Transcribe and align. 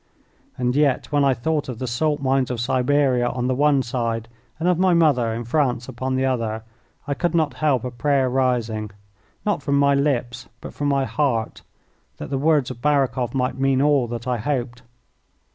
And 0.57 0.75
yet 0.75 1.11
when 1.11 1.23
I 1.23 1.35
thought 1.35 1.69
of 1.69 1.77
the 1.77 1.85
salt 1.85 2.19
mines 2.23 2.49
of 2.49 2.59
Siberia 2.59 3.29
on 3.29 3.45
the 3.45 3.53
one 3.53 3.83
side 3.83 4.27
and 4.59 4.67
of 4.67 4.79
my 4.79 4.95
mother 4.95 5.31
in 5.31 5.43
France 5.43 5.87
upon 5.87 6.15
the 6.15 6.25
other, 6.25 6.63
I 7.07 7.13
could 7.13 7.35
not 7.35 7.53
help 7.61 7.83
a 7.83 7.91
prayer 7.91 8.27
rising, 8.27 8.89
not 9.45 9.61
from 9.61 9.77
my 9.77 9.93
lips, 9.93 10.49
but 10.59 10.73
from 10.73 10.87
my 10.87 11.05
heart, 11.05 11.61
that 12.17 12.31
the 12.31 12.39
words 12.39 12.71
of 12.71 12.81
Barakoff 12.81 13.35
might 13.35 13.59
mean 13.59 13.79
all 13.79 14.07
that 14.07 14.25
I 14.27 14.37
hoped. 14.39 14.81